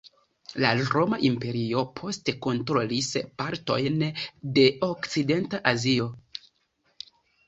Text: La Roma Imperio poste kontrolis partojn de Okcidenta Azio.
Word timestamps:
La 0.61 0.69
Roma 0.77 1.17
Imperio 1.27 1.83
poste 1.99 2.33
kontrolis 2.45 3.09
partojn 3.41 3.99
de 4.59 4.63
Okcidenta 4.89 5.61
Azio. 5.73 6.09